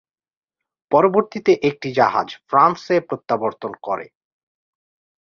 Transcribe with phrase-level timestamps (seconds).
[0.91, 4.05] পরবর্তীতে একটি জাহাজ ফ্রান্সে প্রত্যাবর্তন করে।